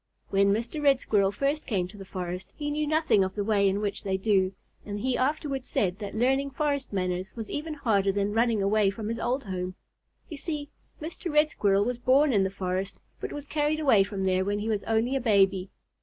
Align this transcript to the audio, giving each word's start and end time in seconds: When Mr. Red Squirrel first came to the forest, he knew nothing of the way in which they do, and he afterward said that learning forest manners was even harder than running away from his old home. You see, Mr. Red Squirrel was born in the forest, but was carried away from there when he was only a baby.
When 0.31 0.51
Mr. 0.51 0.81
Red 0.81 0.99
Squirrel 0.99 1.31
first 1.31 1.67
came 1.67 1.87
to 1.89 1.95
the 1.99 2.05
forest, 2.05 2.51
he 2.55 2.71
knew 2.71 2.87
nothing 2.87 3.23
of 3.23 3.35
the 3.35 3.43
way 3.43 3.69
in 3.69 3.79
which 3.81 4.01
they 4.03 4.17
do, 4.17 4.53
and 4.83 4.99
he 4.99 5.15
afterward 5.15 5.63
said 5.63 5.99
that 5.99 6.15
learning 6.15 6.49
forest 6.49 6.91
manners 6.91 7.35
was 7.35 7.51
even 7.51 7.75
harder 7.75 8.11
than 8.11 8.33
running 8.33 8.63
away 8.63 8.89
from 8.89 9.09
his 9.09 9.19
old 9.19 9.43
home. 9.43 9.75
You 10.27 10.37
see, 10.37 10.71
Mr. 10.99 11.31
Red 11.31 11.51
Squirrel 11.51 11.85
was 11.85 11.99
born 11.99 12.33
in 12.33 12.43
the 12.43 12.49
forest, 12.49 12.97
but 13.19 13.31
was 13.31 13.45
carried 13.45 13.79
away 13.79 14.03
from 14.03 14.23
there 14.25 14.43
when 14.43 14.57
he 14.57 14.69
was 14.69 14.83
only 14.85 15.15
a 15.15 15.21
baby. 15.21 15.69